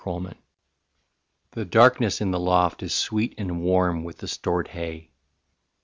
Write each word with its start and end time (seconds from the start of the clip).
IN 0.03 0.07
THE 0.07 0.13
HAY 0.13 0.25
LOFT. 0.25 0.37
The 1.51 1.65
darkness 1.65 2.21
in 2.21 2.31
the 2.31 2.39
loft 2.39 2.81
is 2.81 2.91
sweet 2.91 3.35
and 3.37 3.61
warm 3.61 4.03
With 4.03 4.17
the 4.17 4.27
stored 4.27 4.69
hay 4.69 5.11